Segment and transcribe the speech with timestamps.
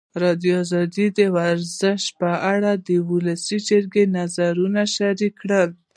[0.07, 0.23] ازادي
[0.83, 5.63] راډیو د ورزش په اړه د ولسي جرګې نظرونه شریک کړي.